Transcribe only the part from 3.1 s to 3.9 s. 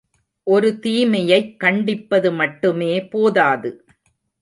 போதாது.